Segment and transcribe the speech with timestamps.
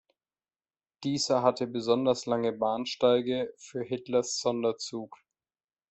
[1.03, 5.19] Dieser hatte besonders lange Bahnsteige für Hitlers Sonderzug.